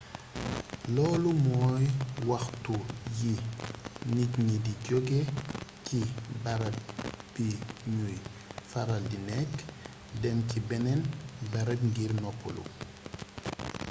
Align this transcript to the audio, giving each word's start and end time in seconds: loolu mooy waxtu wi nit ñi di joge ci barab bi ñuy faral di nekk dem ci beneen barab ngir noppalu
loolu 0.95 1.31
mooy 1.45 1.83
waxtu 2.29 2.73
wi 3.17 3.31
nit 4.15 4.33
ñi 4.45 4.55
di 4.65 4.71
joge 4.87 5.19
ci 5.85 5.99
barab 6.43 6.75
bi 7.33 7.47
ñuy 7.95 8.15
faral 8.71 9.03
di 9.11 9.17
nekk 9.29 9.51
dem 10.21 10.37
ci 10.49 10.57
beneen 10.69 11.01
barab 11.51 11.79
ngir 11.89 12.11
noppalu 12.23 12.63